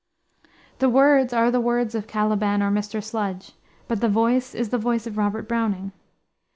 [0.79, 3.03] The words are the words of Caliban or Mr.
[3.03, 3.51] Sludge;
[3.87, 5.91] but the voice is the voice of Robert Browning.